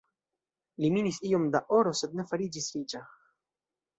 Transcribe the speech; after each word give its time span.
Li 0.85 0.89
minis 0.93 1.19
iom 1.31 1.43
da 1.57 1.61
oro 1.79 1.93
sed 2.01 2.17
ne 2.19 2.27
fariĝis 2.33 2.73
riĉa. 2.79 3.03